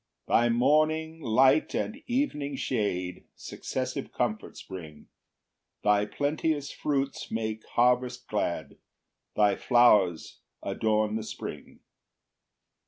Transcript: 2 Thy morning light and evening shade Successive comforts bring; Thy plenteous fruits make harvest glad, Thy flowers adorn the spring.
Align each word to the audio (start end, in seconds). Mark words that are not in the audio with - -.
2 0.25 0.33
Thy 0.33 0.49
morning 0.49 1.21
light 1.21 1.75
and 1.75 2.01
evening 2.07 2.55
shade 2.55 3.23
Successive 3.35 4.11
comforts 4.11 4.63
bring; 4.63 5.09
Thy 5.83 6.07
plenteous 6.07 6.71
fruits 6.71 7.29
make 7.29 7.63
harvest 7.75 8.27
glad, 8.27 8.77
Thy 9.35 9.55
flowers 9.55 10.39
adorn 10.63 11.17
the 11.17 11.23
spring. 11.23 11.81